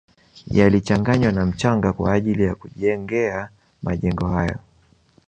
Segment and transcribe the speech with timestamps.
[0.47, 3.49] Yalichanganywa na mchanga kwa ajili ya kujengea
[3.81, 4.59] majengo hayo